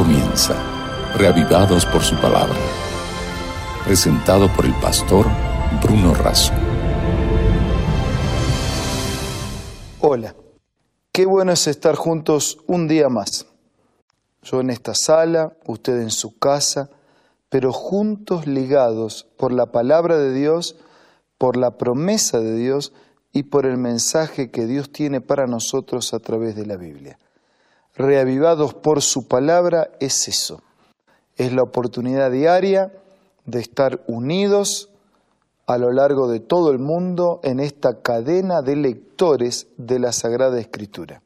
comienza, 0.00 0.54
reavivados 1.14 1.84
por 1.84 2.00
su 2.00 2.16
palabra. 2.16 2.56
Presentado 3.84 4.48
por 4.56 4.64
el 4.64 4.72
pastor 4.80 5.26
Bruno 5.82 6.14
Razo. 6.14 6.54
Hola, 10.00 10.34
qué 11.12 11.26
bueno 11.26 11.52
es 11.52 11.66
estar 11.66 11.96
juntos 11.96 12.60
un 12.66 12.88
día 12.88 13.10
más. 13.10 13.44
Yo 14.42 14.60
en 14.60 14.70
esta 14.70 14.94
sala, 14.94 15.52
usted 15.66 16.00
en 16.00 16.10
su 16.10 16.38
casa, 16.38 16.88
pero 17.50 17.70
juntos 17.70 18.46
ligados 18.46 19.26
por 19.36 19.52
la 19.52 19.66
palabra 19.66 20.16
de 20.16 20.32
Dios, 20.32 20.76
por 21.36 21.58
la 21.58 21.76
promesa 21.76 22.40
de 22.40 22.56
Dios 22.56 22.94
y 23.34 23.42
por 23.42 23.66
el 23.66 23.76
mensaje 23.76 24.50
que 24.50 24.64
Dios 24.64 24.92
tiene 24.92 25.20
para 25.20 25.46
nosotros 25.46 26.14
a 26.14 26.20
través 26.20 26.56
de 26.56 26.64
la 26.64 26.78
Biblia 26.78 27.18
reavivados 27.94 28.74
por 28.74 29.02
su 29.02 29.26
palabra, 29.26 29.90
es 30.00 30.28
eso. 30.28 30.62
Es 31.36 31.52
la 31.52 31.62
oportunidad 31.62 32.30
diaria 32.30 32.92
de 33.44 33.60
estar 33.60 34.02
unidos 34.06 34.90
a 35.66 35.78
lo 35.78 35.92
largo 35.92 36.28
de 36.28 36.40
todo 36.40 36.70
el 36.70 36.78
mundo 36.78 37.40
en 37.42 37.60
esta 37.60 38.02
cadena 38.02 38.62
de 38.62 38.76
lectores 38.76 39.68
de 39.76 39.98
la 39.98 40.12
Sagrada 40.12 40.58
Escritura. 40.58 41.22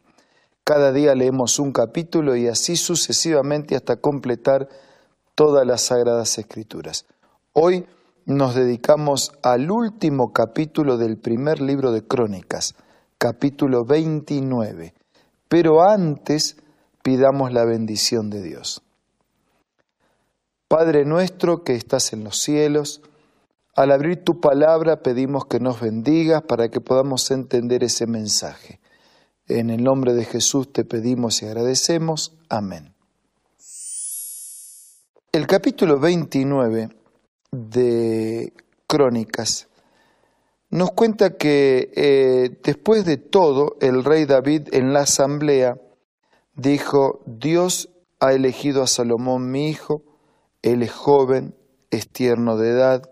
Cada 0.64 0.92
día 0.92 1.14
leemos 1.14 1.58
un 1.58 1.72
capítulo 1.72 2.36
y 2.36 2.48
así 2.48 2.76
sucesivamente 2.76 3.76
hasta 3.76 3.96
completar 3.96 4.68
todas 5.34 5.66
las 5.66 5.82
Sagradas 5.82 6.38
Escrituras. 6.38 7.06
Hoy 7.52 7.86
nos 8.26 8.54
dedicamos 8.54 9.32
al 9.42 9.70
último 9.70 10.32
capítulo 10.32 10.96
del 10.96 11.18
primer 11.18 11.60
libro 11.60 11.92
de 11.92 12.06
Crónicas, 12.06 12.74
capítulo 13.18 13.84
29. 13.84 14.94
Pero 15.48 15.82
antes 15.82 16.56
pidamos 17.02 17.52
la 17.52 17.64
bendición 17.64 18.30
de 18.30 18.42
Dios. 18.42 18.82
Padre 20.68 21.04
nuestro 21.04 21.62
que 21.62 21.74
estás 21.74 22.12
en 22.12 22.24
los 22.24 22.38
cielos, 22.40 23.02
al 23.76 23.92
abrir 23.92 24.24
tu 24.24 24.40
palabra 24.40 25.02
pedimos 25.02 25.46
que 25.46 25.60
nos 25.60 25.80
bendigas 25.80 26.42
para 26.42 26.68
que 26.68 26.80
podamos 26.80 27.30
entender 27.30 27.84
ese 27.84 28.06
mensaje. 28.06 28.80
En 29.46 29.68
el 29.70 29.84
nombre 29.84 30.14
de 30.14 30.24
Jesús 30.24 30.72
te 30.72 30.84
pedimos 30.84 31.42
y 31.42 31.46
agradecemos. 31.46 32.32
Amén. 32.48 32.94
El 35.32 35.46
capítulo 35.46 35.98
29 35.98 36.88
de 37.50 38.52
Crónicas 38.86 39.68
nos 40.74 40.90
cuenta 40.90 41.36
que 41.36 41.92
eh, 41.94 42.58
después 42.64 43.04
de 43.04 43.16
todo 43.16 43.76
el 43.80 44.02
rey 44.02 44.24
David 44.24 44.70
en 44.72 44.92
la 44.92 45.02
asamblea 45.02 45.76
dijo, 46.56 47.22
Dios 47.26 47.90
ha 48.18 48.32
elegido 48.32 48.82
a 48.82 48.88
Salomón 48.88 49.52
mi 49.52 49.68
hijo, 49.68 50.02
él 50.62 50.82
es 50.82 50.90
joven, 50.90 51.54
es 51.92 52.08
tierno 52.08 52.56
de 52.56 52.70
edad. 52.70 53.08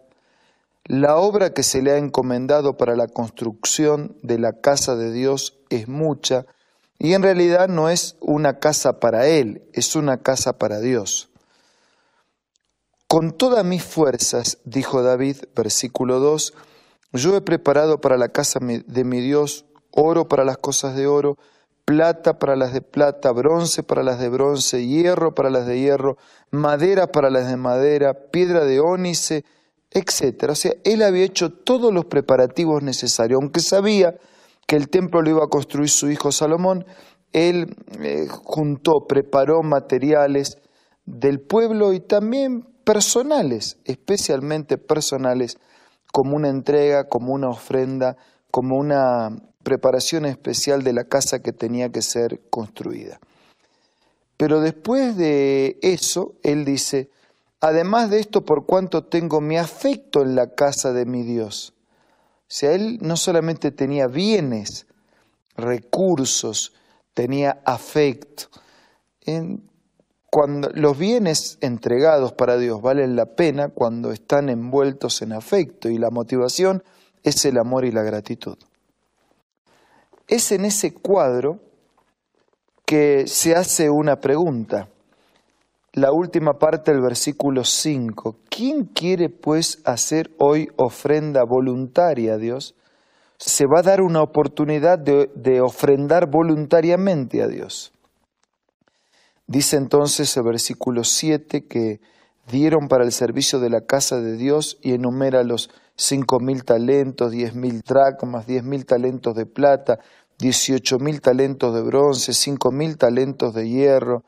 La 0.87 1.17
obra 1.19 1.55
que 1.55 1.63
se 1.63 1.83
le 1.83 1.93
ha 1.93 1.99
encomendado 1.99 2.77
para 2.77 2.97
la 2.97 3.07
construcción 3.07 4.17
de 4.23 4.41
la 4.41 4.55
casa 4.61 4.97
de 4.97 5.13
Dios 5.13 5.57
es 5.71 5.87
mucha 5.87 6.47
y 6.99 7.13
en 7.13 7.23
realidad 7.23 7.69
no 7.69 7.91
es 7.91 8.17
una 8.21 8.59
casa 8.59 8.99
para 8.99 9.29
él, 9.29 9.63
es 9.73 9.95
una 9.95 10.17
casa 10.17 10.59
para 10.59 10.81
Dios. 10.81 11.31
Con 13.07 13.31
todas 13.31 13.65
mis 13.65 13.85
fuerzas, 13.85 14.59
dijo 14.65 15.05
David, 15.05 15.37
versículo 15.55 16.19
2, 16.19 16.55
yo 17.13 17.37
he 17.37 17.41
preparado 17.41 18.01
para 18.01 18.17
la 18.17 18.29
casa 18.29 18.61
de 18.61 19.05
mi 19.05 19.21
Dios 19.21 19.67
oro 19.91 20.29
para 20.29 20.45
las 20.45 20.57
cosas 20.57 20.97
de 20.97 21.07
oro, 21.07 21.39
plata 21.85 22.39
para 22.39 22.57
las 22.57 22.73
de 22.73 22.81
plata, 22.81 23.33
bronce 23.33 23.83
para 23.83 24.03
las 24.03 24.19
de 24.19 24.29
bronce, 24.29 24.87
hierro 24.87 25.35
para 25.35 25.51
las 25.51 25.67
de 25.67 25.79
hierro, 25.79 26.17
madera 26.51 27.13
para 27.13 27.31
las 27.31 27.49
de 27.49 27.57
madera, 27.57 28.15
piedra 28.31 28.65
de 28.65 28.81
ónice, 28.81 29.45
etc. 29.91 30.51
O 30.51 30.55
sea, 30.55 30.73
él 30.85 31.03
había 31.03 31.25
hecho 31.25 31.53
todos 31.53 31.93
los 31.93 32.07
preparativos 32.07 32.83
necesarios, 32.83 33.41
aunque 33.41 33.61
sabía 33.61 34.17
que 34.67 34.77
el 34.77 34.89
templo 34.89 35.23
lo 35.23 35.31
iba 35.31 35.45
a 35.45 35.49
construir 35.49 35.91
su 35.91 36.11
hijo 36.11 36.33
Salomón, 36.33 36.87
él 37.33 37.77
eh, 38.01 38.27
juntó, 38.31 39.07
preparó 39.07 39.63
materiales 39.63 40.59
del 41.05 41.41
pueblo 41.41 41.93
y 41.93 42.01
también 42.01 42.63
personales, 42.85 43.79
especialmente 43.85 44.79
personales, 44.79 45.59
como 46.13 46.37
una 46.37 46.49
entrega, 46.49 47.09
como 47.09 47.33
una 47.33 47.49
ofrenda, 47.49 48.17
como 48.53 48.77
una 48.77 49.31
preparación 49.65 50.27
especial 50.27 50.85
de 50.85 50.93
la 50.93 51.05
casa 51.05 51.43
que 51.43 51.53
tenía 51.53 51.91
que 51.91 52.03
ser 52.03 52.41
construida. 52.51 53.19
Pero 54.37 54.61
después 54.61 55.17
de 55.17 55.79
eso, 55.83 56.35
él 56.43 56.65
dice, 56.65 57.11
además 57.61 58.11
de 58.11 58.21
esto, 58.21 58.45
por 58.45 58.67
cuanto 58.67 59.05
tengo 59.05 59.41
mi 59.41 59.57
afecto 59.57 60.23
en 60.23 60.35
la 60.35 60.55
casa 60.55 60.93
de 60.93 61.07
mi 61.07 61.23
Dios. 61.23 61.75
O 62.43 62.55
sea, 62.55 62.73
él 62.73 62.99
no 63.01 63.17
solamente 63.17 63.71
tenía 63.71 64.07
bienes, 64.07 64.87
recursos, 65.57 66.75
tenía 67.15 67.63
afecto. 67.65 68.49
Cuando 70.35 70.71
los 70.73 70.97
bienes 70.97 71.59
entregados 71.61 72.33
para 72.33 72.57
Dios 72.57 72.81
valen 72.81 73.17
la 73.17 73.27
pena 73.27 73.69
cuando 73.69 74.13
están 74.13 74.49
envueltos 74.49 75.21
en 75.21 75.35
afecto 75.35 75.91
y 75.91 75.99
la 75.99 76.09
motivación 76.09 76.83
es 77.23 77.45
el 77.45 77.59
amor 77.59 77.85
y 77.85 77.93
la 77.93 78.03
gratitud. 78.03 78.57
Es 80.27 80.51
en 80.53 80.65
ese 80.65 80.95
cuadro 80.95 81.59
que 82.87 83.27
se 83.27 83.55
hace 83.55 83.91
una 83.91 84.21
pregunta. 84.21 84.89
La 85.93 86.13
última 86.13 86.55
parte 86.55 86.93
del 86.93 87.03
versículo 87.03 87.63
5. 87.63 88.37
¿Quién 88.49 88.87
quiere 88.87 89.29
pues 89.29 89.83
hacer 89.85 90.31
hoy 90.39 90.67
ofrenda 90.77 91.45
voluntaria 91.45 92.33
a 92.33 92.39
Dios? 92.39 92.75
Se 93.37 93.67
va 93.67 93.81
a 93.81 93.83
dar 93.83 94.01
una 94.01 94.23
oportunidad 94.23 94.99
de, 94.99 95.31
de 95.35 95.61
ofrendar 95.61 96.31
voluntariamente 96.31 97.43
a 97.43 97.49
Dios. 97.49 97.93
Dice 99.47 99.77
entonces 99.77 100.37
el 100.37 100.45
versículo 100.45 101.05
7 101.05 101.67
que 101.67 102.01
dieron 102.51 102.89
para 102.89 103.05
el 103.05 103.13
servicio 103.13 103.61
de 103.61 103.71
la 103.71 103.83
casa 103.83 104.21
de 104.21 104.37
Dios 104.37 104.79
y 104.83 104.93
enumera 104.93 105.43
los 105.43 105.71
cinco 105.97 106.41
mil 106.41 106.65
talentos, 106.65 107.31
diez 107.31 107.55
mil 107.55 107.83
dracmas, 107.83 108.47
diez 108.47 108.65
mil 108.65 108.87
talentos 108.87 109.35
de 109.35 109.47
plata, 109.47 110.01
dieciocho 110.39 110.99
mil 110.99 111.21
talentos 111.21 111.75
de 111.75 111.83
bronce, 111.83 112.33
cinco 112.33 112.73
mil 112.73 112.97
talentos 112.97 113.55
de 113.55 113.69
hierro. 113.69 114.25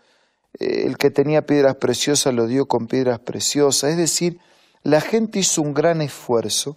Eh, 0.59 0.85
el 0.87 0.97
que 0.97 1.11
tenía 1.11 1.47
piedras 1.47 1.77
preciosas 1.77 2.35
lo 2.35 2.47
dio 2.47 2.67
con 2.67 2.87
piedras 2.87 3.19
preciosas. 3.21 3.91
Es 3.91 3.97
decir, 3.97 4.39
la 4.83 5.01
gente 5.01 5.39
hizo 5.39 5.63
un 5.63 5.75
gran 5.75 6.03
esfuerzo 6.03 6.77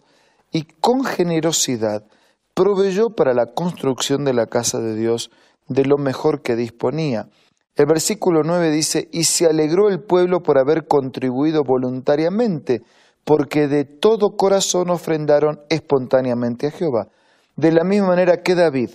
y 0.51 0.63
con 0.63 1.03
generosidad 1.03 2.05
proveyó 2.53 3.11
para 3.11 3.33
la 3.33 3.47
construcción 3.47 4.25
de 4.25 4.33
la 4.33 4.47
casa 4.47 4.79
de 4.79 4.95
Dios 4.95 5.29
de 5.67 5.85
lo 5.85 5.97
mejor 5.97 6.41
que 6.41 6.55
disponía. 6.55 7.29
El 7.77 7.85
versículo 7.85 8.41
9 8.43 8.71
dice, 8.71 9.07
y 9.11 9.25
se 9.25 9.45
alegró 9.45 9.89
el 9.89 10.01
pueblo 10.01 10.41
por 10.41 10.57
haber 10.57 10.87
contribuido 10.87 11.63
voluntariamente, 11.63 12.81
porque 13.23 13.67
de 13.67 13.85
todo 13.85 14.35
corazón 14.35 14.89
ofrendaron 14.89 15.59
espontáneamente 15.69 16.67
a 16.67 16.71
Jehová. 16.71 17.09
De 17.55 17.71
la 17.71 17.83
misma 17.83 18.07
manera 18.07 18.41
que 18.41 18.55
David 18.55 18.89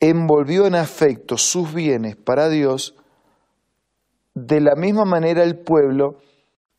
envolvió 0.00 0.66
en 0.66 0.74
afecto 0.74 1.38
sus 1.38 1.72
bienes 1.72 2.14
para 2.16 2.50
Dios, 2.50 2.94
de 4.34 4.60
la 4.60 4.74
misma 4.74 5.06
manera 5.06 5.42
el 5.42 5.58
pueblo 5.58 6.18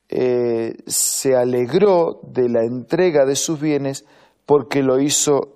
eh, 0.09 0.75
se 0.85 1.35
alegró 1.35 2.19
de 2.21 2.49
la 2.49 2.63
entrega 2.63 3.25
de 3.25 3.35
sus 3.35 3.59
bienes 3.59 4.05
porque 4.45 4.83
lo 4.83 4.99
hizo 4.99 5.55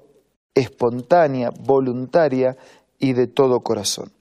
espontánea, 0.55 1.51
voluntaria 1.59 2.57
y 2.97 3.13
de 3.13 3.27
todo 3.27 3.59
corazón. 3.59 4.11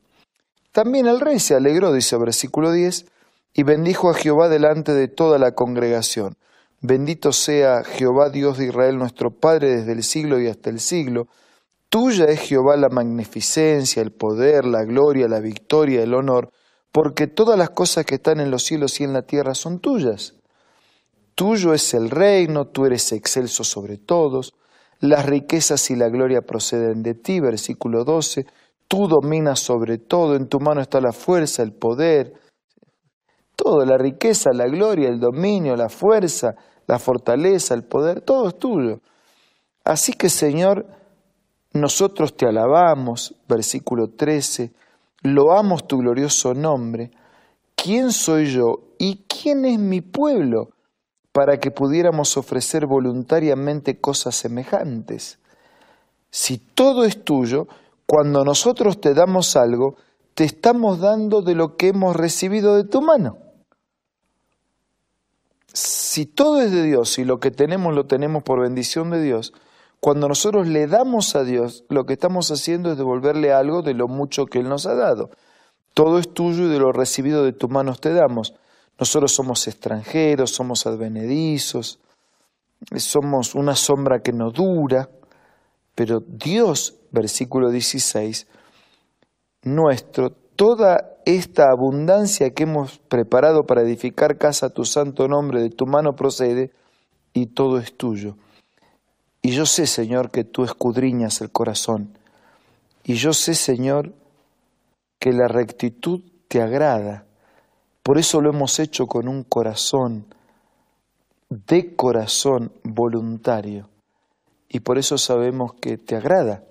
También 0.73 1.07
el 1.07 1.21
rey 1.21 1.41
se 1.41 1.55
alegró, 1.55 1.93
dice 1.93 2.17
versículo 2.17 2.71
10, 2.71 3.07
y 3.55 3.63
bendijo 3.65 4.11
a 4.11 4.15
Jehová 4.15 4.49
delante 4.49 4.93
de 4.93 5.09
toda 5.09 5.39
la 5.39 5.53
congregación. 5.53 6.37
Bendito 6.81 7.33
sea 7.33 7.83
Jehová 7.83 8.31
Dios 8.31 8.59
de 8.59 8.67
Israel, 8.67 8.97
nuestro 8.97 9.33
Padre, 9.33 9.77
desde 9.77 9.93
el 9.93 10.05
siglo 10.05 10.41
y 10.41 10.47
hasta 10.47 10.71
el 10.71 10.79
siglo. 10.79 11.27
Tuya 11.89 12.27
es 12.27 12.41
Jehová 12.41 12.77
la 12.77 12.89
magnificencia, 12.89 14.01
el 14.01 14.13
poder, 14.13 14.65
la 14.65 14.85
gloria, 14.85 15.27
la 15.27 15.41
victoria, 15.41 16.03
el 16.03 16.15
honor, 16.15 16.53
porque 16.93 17.27
todas 17.27 17.59
las 17.59 17.71
cosas 17.71 18.07
que 18.07 18.15
están 18.15 18.39
en 18.39 18.53
los 18.53 18.63
cielos 18.63 19.01
y 19.01 19.05
en 19.05 19.13
la 19.13 19.23
tierra 19.23 19.55
son 19.55 19.81
tuyas. 19.81 20.35
Tuyo 21.35 21.75
es 21.75 21.93
el 21.95 22.11
reino, 22.11 22.69
tú 22.69 22.87
eres 22.87 23.11
excelso 23.13 23.65
sobre 23.65 23.99
todos, 23.99 24.55
las 25.01 25.27
riquezas 25.27 25.91
y 25.91 25.97
la 25.97 26.09
gloria 26.09 26.43
proceden 26.43 27.03
de 27.03 27.15
ti, 27.15 27.41
versículo 27.41 28.05
12 28.05 28.47
Tú 28.91 29.07
dominas 29.07 29.61
sobre 29.61 29.99
todo, 29.99 30.35
en 30.35 30.49
tu 30.49 30.59
mano 30.59 30.81
está 30.81 31.01
la 31.01 31.13
fuerza, 31.13 31.63
el 31.63 31.73
poder, 31.73 32.35
todo, 33.55 33.85
la 33.85 33.97
riqueza, 33.97 34.51
la 34.53 34.67
gloria, 34.67 35.09
el 35.09 35.21
dominio, 35.21 35.77
la 35.77 35.89
fuerza, 35.89 36.57
la 36.89 36.99
fortaleza, 36.99 37.75
el 37.75 37.85
poder, 37.85 38.21
todo 38.23 38.49
es 38.49 38.59
tuyo. 38.59 38.99
Así 39.85 40.15
que 40.15 40.29
Señor, 40.29 40.87
nosotros 41.73 42.37
te 42.37 42.47
alabamos, 42.47 43.37
versículo 43.49 44.09
13, 44.09 44.73
loamos 45.23 45.87
tu 45.87 45.99
glorioso 45.99 46.53
nombre. 46.53 47.13
¿quién 47.83 48.13
soy 48.13 48.47
yo 48.47 48.81
y 48.99 49.25
quién 49.27 49.65
es 49.65 49.79
mi 49.79 50.01
pueblo 50.01 50.71
para 51.33 51.59
que 51.59 51.71
pudiéramos 51.71 52.37
ofrecer 52.37 52.87
voluntariamente 52.87 54.01
cosas 54.01 54.35
semejantes? 54.37 55.39
Si 56.31 56.59
todo 56.59 57.05
es 57.05 57.25
tuyo, 57.25 57.69
cuando 58.11 58.45
nosotros 58.45 59.01
te 59.01 59.15
damos 59.15 59.55
algo, 59.55 59.95
te 60.35 60.43
estamos 60.43 60.99
dando 60.99 61.43
de 61.43 61.55
lo 61.55 61.77
que 61.77 61.91
hemos 61.91 62.17
recibido 62.17 62.75
de 62.75 62.83
tu 62.83 63.03
mano. 63.03 63.39
Si 65.73 66.27
todo 66.27 66.61
es 66.61 66.73
de 66.73 66.83
Dios 66.83 67.21
y 67.21 67.25
lo 67.25 67.39
que 67.39 67.53
tenemos 67.53 67.95
lo 67.95 68.07
tenemos 68.07 68.43
por 68.43 68.63
bendición 68.63 69.11
de 69.11 69.23
Dios, 69.23 69.53
cuando 70.01 70.27
nosotros 70.27 70.67
le 70.67 70.89
damos 70.89 71.37
a 71.37 71.45
Dios, 71.45 71.85
lo 71.89 72.05
que 72.05 72.15
estamos 72.15 72.51
haciendo 72.51 72.91
es 72.91 72.99
devolverle 72.99 73.53
algo 73.53 73.83
de 73.83 73.95
lo 73.95 74.09
mucho 74.09 74.47
que 74.47 74.59
Él 74.59 74.69
nos 74.69 74.87
ha 74.87 74.97
dado. 74.97 75.31
Todo 75.95 76.19
es 76.19 76.35
tuyo 76.35 76.65
y 76.65 76.69
de 76.69 76.81
lo 76.81 76.91
recibido 76.91 77.45
de 77.45 77.53
tus 77.53 77.71
manos 77.71 78.01
te 78.01 78.13
damos. 78.13 78.55
Nosotros 78.99 79.31
somos 79.31 79.69
extranjeros, 79.69 80.51
somos 80.51 80.85
advenedizos, 80.85 82.01
somos 82.97 83.55
una 83.55 83.77
sombra 83.77 84.21
que 84.21 84.33
no 84.33 84.51
dura, 84.51 85.09
pero 85.95 86.19
Dios, 86.27 86.97
versículo 87.11 87.71
16, 87.71 88.47
nuestro, 89.63 90.31
toda 90.31 91.17
esta 91.25 91.71
abundancia 91.71 92.51
que 92.51 92.65
hemos 92.65 92.99
preparado 92.99 93.65
para 93.65 93.83
edificar 93.83 94.39
casa 94.39 94.67
a 94.67 94.71
tu 94.71 94.85
santo 94.85 95.29
nombre, 95.29 95.63
de 95.63 95.71
tu 95.71 95.87
mano 95.87 96.15
procede, 96.15 96.73
y 97.33 97.47
todo 97.47 97.79
es 97.79 97.97
tuyo. 97.97 98.37
Y 99.43 99.53
yo 99.53 99.67
sé, 99.67 99.87
Señor, 99.87 100.31
que 100.31 100.45
tú 100.45 100.65
escudriñas 100.65 101.41
el 101.41 101.51
corazón. 101.51 102.19
Y 103.05 103.15
yo 103.15 103.33
sé, 103.33 103.55
Señor, 103.55 104.13
que 105.19 105.33
la 105.33 105.49
rectitud 105.49 106.21
te 106.49 106.61
agrada. 106.61 107.25
Por 108.03 108.19
eso 108.19 108.41
lo 108.41 108.51
hemos 108.51 108.79
hecho 108.79 109.07
con 109.07 109.29
un 109.29 109.45
corazón, 109.45 110.27
de 111.49 111.95
corazón 111.97 112.73
voluntario. 112.85 113.89
Y 114.69 114.81
por 114.81 114.99
eso 114.99 115.19
sabemos 115.19 115.73
que 115.81 115.97
te 115.99 116.17
agrada, 116.17 116.65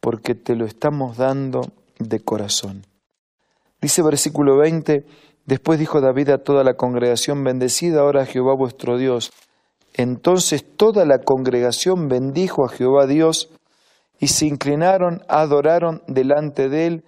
porque 0.00 0.34
te 0.34 0.54
lo 0.54 0.66
estamos 0.66 1.16
dando 1.16 1.62
de 1.98 2.20
corazón. 2.20 2.86
Dice 3.80 4.02
versículo 4.02 4.56
20, 4.56 5.04
después 5.44 5.78
dijo 5.78 6.00
David 6.00 6.30
a 6.30 6.38
toda 6.38 6.64
la 6.64 6.74
congregación, 6.74 7.44
bendecida 7.44 8.00
ahora 8.00 8.26
Jehová 8.26 8.54
vuestro 8.56 8.98
Dios. 8.98 9.32
Entonces 9.94 10.64
toda 10.76 11.04
la 11.06 11.18
congregación 11.20 12.08
bendijo 12.08 12.64
a 12.64 12.68
Jehová 12.68 13.06
Dios 13.06 13.50
y 14.18 14.28
se 14.28 14.46
inclinaron, 14.46 15.22
adoraron 15.28 16.02
delante 16.06 16.68
de 16.68 16.86
él. 16.86 17.04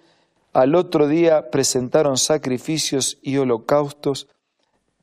Al 0.52 0.74
otro 0.74 1.08
día 1.08 1.50
presentaron 1.50 2.16
sacrificios 2.16 3.18
y 3.22 3.36
holocaustos. 3.36 4.28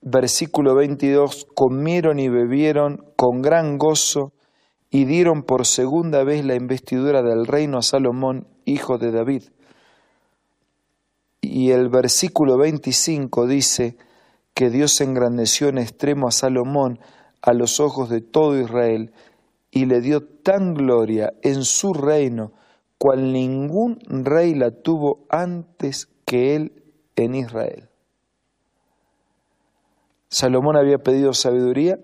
Versículo 0.02 0.76
22, 0.76 1.48
comieron 1.56 2.20
y 2.20 2.30
bebieron 2.30 3.06
con 3.16 3.42
gran 3.42 3.78
gozo 3.78 4.34
y 4.96 5.04
dieron 5.04 5.44
por 5.44 5.66
segunda 5.66 6.24
vez 6.24 6.46
la 6.46 6.56
investidura 6.56 7.22
del 7.22 7.48
reino 7.48 7.80
a 7.80 7.82
Salomón, 7.82 8.48
hijo 8.64 8.98
de 8.98 9.12
David. 9.12 9.44
Y 11.42 11.72
el 11.72 11.90
versículo 11.90 12.58
25 12.58 13.46
dice 13.46 13.98
que 14.54 14.70
Dios 14.70 15.02
engrandeció 15.02 15.68
en 15.68 15.80
extremo 15.80 16.30
a 16.30 16.32
Salomón 16.32 17.02
a 17.42 17.52
los 17.52 17.82
ojos 17.82 18.10
de 18.10 18.22
todo 18.22 18.58
Israel 18.58 19.12
y 19.70 19.84
le 19.84 20.00
dio 20.00 20.22
tan 20.26 20.74
gloria 20.74 21.34
en 21.42 21.66
su 21.66 21.94
reino 21.94 22.54
cual 22.98 23.34
ningún 23.34 24.00
rey 24.08 24.56
la 24.56 24.72
tuvo 24.72 25.26
antes 25.28 26.08
que 26.26 26.56
él 26.56 26.84
en 27.18 27.36
Israel. 27.36 27.90
Salomón 30.30 30.78
había 30.78 31.00
pedido 31.00 31.34
sabiduría, 31.34 32.00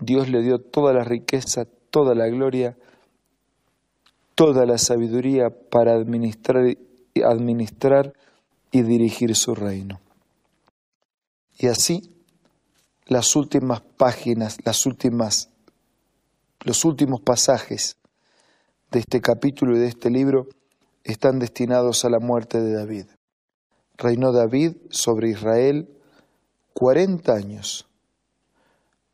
Dios 0.00 0.30
le 0.30 0.40
dio 0.40 0.58
toda 0.58 0.94
la 0.94 1.04
riqueza, 1.04 1.66
toda 1.90 2.14
la 2.14 2.28
gloria, 2.28 2.76
toda 4.34 4.66
la 4.66 4.78
sabiduría 4.78 5.50
para 5.50 5.94
administrar, 5.94 6.76
administrar 7.24 8.12
y 8.70 8.82
dirigir 8.82 9.34
su 9.34 9.54
reino. 9.54 10.00
Y 11.58 11.66
así, 11.66 12.14
las 13.06 13.34
últimas 13.34 13.80
páginas, 13.80 14.58
las 14.64 14.86
últimas, 14.86 15.50
los 16.60 16.84
últimos 16.84 17.20
pasajes 17.20 17.96
de 18.90 19.00
este 19.00 19.20
capítulo 19.20 19.76
y 19.76 19.80
de 19.80 19.88
este 19.88 20.10
libro 20.10 20.46
están 21.04 21.38
destinados 21.38 22.04
a 22.04 22.10
la 22.10 22.20
muerte 22.20 22.60
de 22.60 22.74
David. 22.74 23.06
Reinó 23.96 24.30
David 24.30 24.76
sobre 24.90 25.30
Israel 25.30 25.88
cuarenta 26.74 27.34
años. 27.34 27.88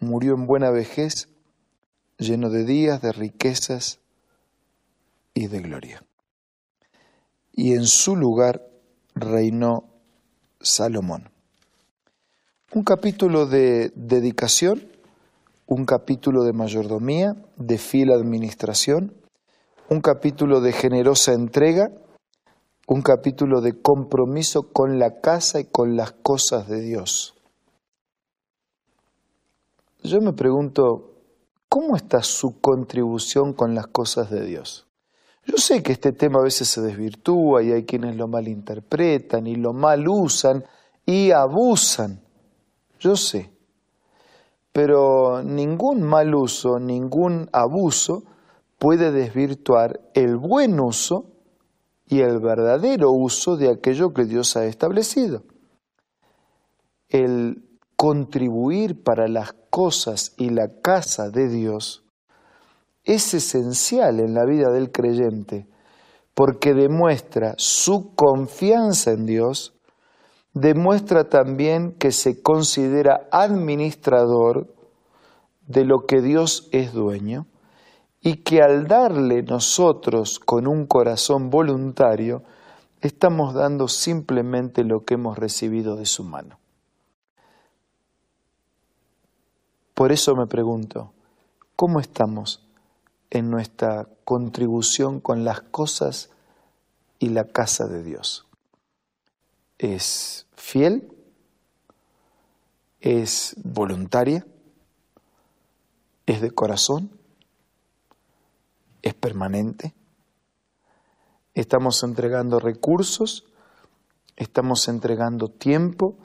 Murió 0.00 0.34
en 0.34 0.46
buena 0.46 0.70
vejez, 0.70 1.28
lleno 2.18 2.50
de 2.50 2.64
días, 2.64 3.02
de 3.02 3.12
riquezas 3.12 4.00
y 5.32 5.48
de 5.48 5.60
gloria. 5.60 6.04
Y 7.52 7.74
en 7.74 7.86
su 7.86 8.16
lugar 8.16 8.66
reinó 9.14 9.84
Salomón. 10.60 11.30
Un 12.72 12.82
capítulo 12.82 13.46
de 13.46 13.92
dedicación, 13.94 14.88
un 15.66 15.84
capítulo 15.84 16.44
de 16.44 16.52
mayordomía, 16.52 17.36
de 17.56 17.78
fiel 17.78 18.10
administración, 18.10 19.14
un 19.88 20.00
capítulo 20.00 20.60
de 20.60 20.72
generosa 20.72 21.32
entrega, 21.32 21.90
un 22.86 23.02
capítulo 23.02 23.60
de 23.60 23.80
compromiso 23.80 24.72
con 24.72 24.98
la 24.98 25.20
casa 25.20 25.60
y 25.60 25.64
con 25.64 25.96
las 25.96 26.12
cosas 26.12 26.68
de 26.68 26.80
Dios. 26.80 27.34
Yo 30.02 30.20
me 30.20 30.32
pregunto, 30.32 31.13
¿cómo 31.74 31.96
está 31.96 32.22
su 32.22 32.60
contribución 32.60 33.52
con 33.52 33.74
las 33.74 33.88
cosas 33.88 34.30
de 34.30 34.46
Dios? 34.46 34.86
Yo 35.44 35.56
sé 35.56 35.82
que 35.82 35.90
este 35.90 36.12
tema 36.12 36.38
a 36.38 36.44
veces 36.44 36.68
se 36.68 36.80
desvirtúa 36.80 37.64
y 37.64 37.72
hay 37.72 37.84
quienes 37.84 38.14
lo 38.14 38.28
malinterpretan 38.28 39.48
y 39.48 39.56
lo 39.56 39.72
mal 39.72 40.06
usan 40.06 40.64
y 41.04 41.32
abusan. 41.32 42.20
Yo 43.00 43.16
sé. 43.16 43.50
Pero 44.70 45.42
ningún 45.42 46.04
mal 46.04 46.32
uso, 46.36 46.78
ningún 46.78 47.50
abuso 47.52 48.22
puede 48.78 49.10
desvirtuar 49.10 50.00
el 50.14 50.36
buen 50.36 50.78
uso 50.78 51.26
y 52.06 52.20
el 52.20 52.38
verdadero 52.38 53.10
uso 53.10 53.56
de 53.56 53.70
aquello 53.70 54.14
que 54.14 54.26
Dios 54.26 54.56
ha 54.56 54.64
establecido. 54.64 55.42
El 57.08 57.63
contribuir 58.04 59.02
para 59.02 59.28
las 59.28 59.54
cosas 59.70 60.34
y 60.36 60.50
la 60.50 60.68
casa 60.82 61.30
de 61.30 61.48
Dios 61.48 62.04
es 63.02 63.32
esencial 63.32 64.20
en 64.20 64.34
la 64.34 64.44
vida 64.44 64.70
del 64.70 64.92
creyente 64.92 65.66
porque 66.34 66.74
demuestra 66.74 67.54
su 67.56 68.14
confianza 68.14 69.12
en 69.12 69.24
Dios, 69.24 69.80
demuestra 70.52 71.30
también 71.30 71.92
que 71.92 72.12
se 72.12 72.42
considera 72.42 73.26
administrador 73.32 74.74
de 75.66 75.86
lo 75.86 76.04
que 76.06 76.20
Dios 76.20 76.68
es 76.72 76.92
dueño 76.92 77.46
y 78.20 78.42
que 78.42 78.60
al 78.60 78.86
darle 78.86 79.42
nosotros 79.44 80.38
con 80.40 80.66
un 80.66 80.84
corazón 80.84 81.48
voluntario, 81.48 82.42
estamos 83.00 83.54
dando 83.54 83.88
simplemente 83.88 84.84
lo 84.84 85.06
que 85.06 85.14
hemos 85.14 85.38
recibido 85.38 85.96
de 85.96 86.04
su 86.04 86.22
mano. 86.22 86.58
Por 89.94 90.12
eso 90.12 90.34
me 90.34 90.46
pregunto, 90.46 91.12
¿cómo 91.76 92.00
estamos 92.00 92.64
en 93.34 93.50
nuestra 93.50 94.06
contribución 94.24 95.20
con 95.20 95.44
las 95.44 95.60
cosas 95.60 96.30
y 97.18 97.30
la 97.30 97.44
casa 97.44 97.86
de 97.86 98.02
Dios. 98.02 98.46
¿Es 99.78 100.46
fiel? 100.54 101.12
¿Es 103.00 103.56
voluntaria? 103.64 104.46
¿Es 106.26 106.40
de 106.40 106.50
corazón? 106.50 107.10
¿Es 109.02 109.14
permanente? 109.14 109.94
¿Estamos 111.54 112.02
entregando 112.02 112.60
recursos? 112.60 113.44
¿Estamos 114.36 114.86
entregando 114.88 115.48
tiempo? 115.48 116.16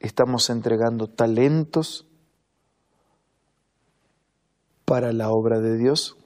¿Estamos 0.00 0.50
entregando 0.50 1.08
talentos? 1.08 2.05
Para 4.96 5.12
la 5.12 5.28
obra 5.28 5.60
de 5.60 5.76
Dios? 5.76 6.16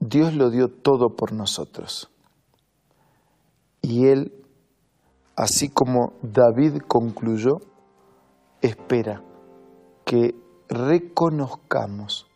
Dios 0.00 0.34
lo 0.34 0.50
dio 0.50 0.68
todo 0.68 1.16
por 1.16 1.32
nosotros. 1.32 2.10
Y 3.80 4.08
Él, 4.08 4.44
así 5.34 5.70
como 5.70 6.12
David 6.20 6.82
concluyó, 6.86 7.62
espera 8.60 9.22
que 10.04 10.34
reconozcamos 10.68 12.26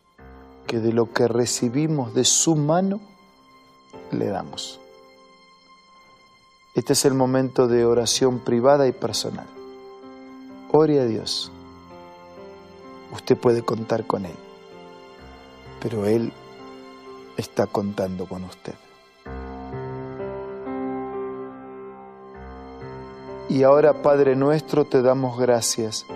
que 0.65 0.79
de 0.79 0.91
lo 0.91 1.13
que 1.13 1.27
recibimos 1.27 2.15
de 2.15 2.23
su 2.23 2.55
mano, 2.55 3.01
le 4.09 4.29
damos. 4.29 4.79
Este 6.73 6.93
es 6.93 7.05
el 7.05 7.13
momento 7.13 7.67
de 7.67 7.85
oración 7.85 8.39
privada 8.39 8.87
y 8.87 8.93
personal. 8.93 9.45
Ore 10.71 10.99
a 10.99 11.05
Dios. 11.05 11.51
Usted 13.13 13.37
puede 13.37 13.61
contar 13.61 14.05
con 14.05 14.25
Él, 14.25 14.35
pero 15.79 16.05
Él 16.05 16.33
está 17.37 17.67
contando 17.67 18.25
con 18.25 18.43
usted. 18.43 18.73
Y 23.49 23.61
ahora, 23.61 24.01
Padre 24.01 24.35
nuestro, 24.35 24.85
te 24.85 25.03
damos 25.03 25.37
gracias 25.37 26.07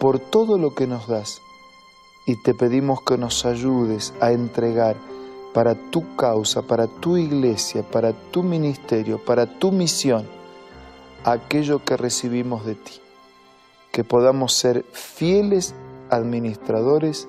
por 0.00 0.18
todo 0.18 0.58
lo 0.58 0.74
que 0.74 0.88
nos 0.88 1.06
das 1.06 1.40
y 2.26 2.34
te 2.36 2.52
pedimos 2.52 3.02
que 3.02 3.16
nos 3.16 3.46
ayudes 3.46 4.12
a 4.20 4.32
entregar 4.32 4.96
para 5.54 5.76
tu 5.76 6.16
causa, 6.16 6.62
para 6.62 6.88
tu 6.88 7.16
iglesia, 7.16 7.84
para 7.84 8.12
tu 8.12 8.42
ministerio, 8.42 9.18
para 9.18 9.46
tu 9.46 9.70
misión, 9.70 10.26
aquello 11.24 11.84
que 11.84 11.96
recibimos 11.96 12.64
de 12.64 12.74
ti. 12.74 13.00
Que 13.92 14.02
podamos 14.02 14.52
ser 14.54 14.84
fieles 14.92 15.74
administradores 16.10 17.28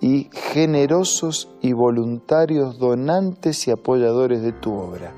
y 0.00 0.30
generosos 0.32 1.48
y 1.60 1.72
voluntarios 1.72 2.78
donantes 2.78 3.66
y 3.66 3.70
apoyadores 3.70 4.42
de 4.42 4.52
tu 4.52 4.74
obra. 4.74 5.12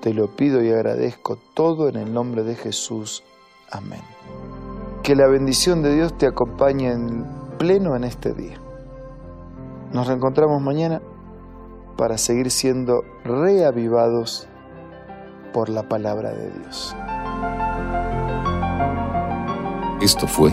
Te 0.00 0.14
lo 0.14 0.28
pido 0.28 0.62
y 0.62 0.70
agradezco 0.70 1.36
todo 1.54 1.88
en 1.88 1.96
el 1.96 2.12
nombre 2.12 2.42
de 2.42 2.54
Jesús. 2.54 3.22
Amén. 3.70 4.00
Que 5.02 5.14
la 5.14 5.26
bendición 5.26 5.82
de 5.82 5.94
Dios 5.94 6.16
te 6.16 6.26
acompañe 6.26 6.90
en 6.90 7.24
pleno 7.58 7.96
en 7.96 8.04
este 8.04 8.32
día. 8.32 8.58
Nos 9.92 10.06
reencontramos 10.06 10.60
mañana 10.62 11.00
para 11.96 12.18
seguir 12.18 12.50
siendo 12.50 13.02
reavivados 13.24 14.48
por 15.52 15.68
la 15.68 15.88
palabra 15.88 16.32
de 16.32 16.50
Dios. 16.50 16.94
Esto 20.00 20.26
fue 20.26 20.52